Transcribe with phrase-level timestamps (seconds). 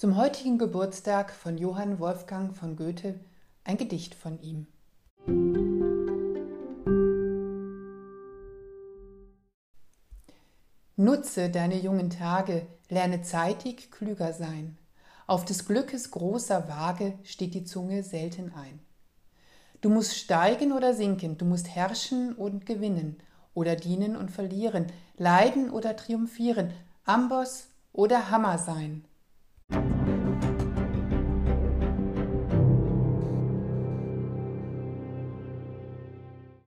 [0.00, 3.20] Zum heutigen Geburtstag von Johann Wolfgang von Goethe
[3.64, 4.66] ein Gedicht von ihm.
[10.96, 14.78] Nutze deine jungen Tage, lerne zeitig klüger sein.
[15.26, 18.80] Auf des Glückes großer Waage steht die Zunge selten ein.
[19.82, 23.18] Du musst steigen oder sinken, du musst herrschen und gewinnen,
[23.52, 24.86] oder dienen und verlieren,
[25.18, 26.72] leiden oder triumphieren,
[27.04, 29.04] Amboss oder Hammer sein.